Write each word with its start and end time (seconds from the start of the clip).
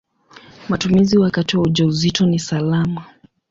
Matumizi 0.69 1.17
wakati 1.17 1.57
wa 1.57 1.63
ujauzito 1.63 2.25
ni 2.25 2.39
salama. 2.39 3.05